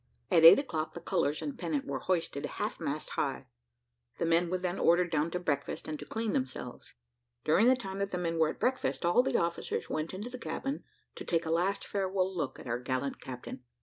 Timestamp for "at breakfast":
8.49-9.05